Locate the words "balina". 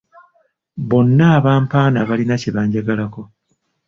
2.09-2.35